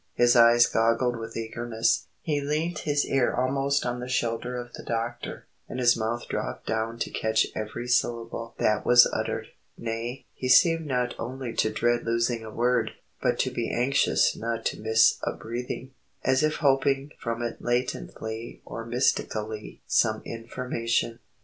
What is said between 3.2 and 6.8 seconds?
almost on the shoulder of the doctor, and his mouth dropped